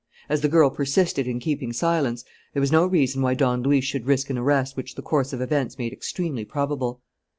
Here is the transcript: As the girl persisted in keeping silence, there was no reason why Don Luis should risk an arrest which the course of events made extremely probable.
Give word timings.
As 0.29 0.41
the 0.41 0.49
girl 0.49 0.71
persisted 0.71 1.27
in 1.27 1.39
keeping 1.39 1.71
silence, 1.71 2.25
there 2.55 2.59
was 2.59 2.71
no 2.71 2.87
reason 2.87 3.21
why 3.21 3.35
Don 3.35 3.61
Luis 3.61 3.83
should 3.83 4.07
risk 4.07 4.31
an 4.31 4.37
arrest 4.39 4.75
which 4.75 4.95
the 4.95 5.03
course 5.03 5.31
of 5.31 5.41
events 5.41 5.77
made 5.77 5.93
extremely 5.93 6.43
probable. 6.43 7.03